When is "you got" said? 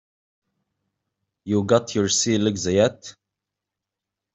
1.43-1.93